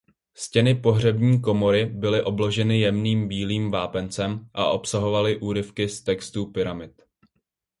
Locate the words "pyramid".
6.45-7.01